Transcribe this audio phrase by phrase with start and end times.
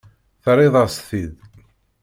[0.43, 1.35] Terriḍ-as-t-id.